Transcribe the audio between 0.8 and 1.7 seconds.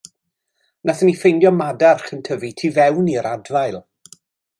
Nathon ni ffendio